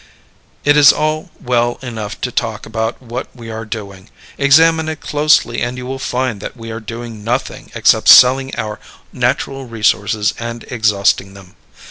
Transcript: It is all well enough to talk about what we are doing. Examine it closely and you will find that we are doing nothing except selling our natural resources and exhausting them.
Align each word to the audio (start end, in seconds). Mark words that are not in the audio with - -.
It 0.65 0.75
is 0.75 0.91
all 0.91 1.29
well 1.39 1.77
enough 1.83 2.19
to 2.21 2.31
talk 2.31 2.65
about 2.65 2.99
what 3.03 3.27
we 3.35 3.51
are 3.51 3.65
doing. 3.65 4.09
Examine 4.35 4.89
it 4.89 4.99
closely 4.99 5.61
and 5.61 5.77
you 5.77 5.85
will 5.85 5.99
find 5.99 6.41
that 6.41 6.57
we 6.57 6.71
are 6.71 6.79
doing 6.79 7.23
nothing 7.23 7.69
except 7.75 8.07
selling 8.07 8.51
our 8.55 8.79
natural 9.13 9.67
resources 9.67 10.33
and 10.39 10.65
exhausting 10.69 11.35
them. 11.35 11.55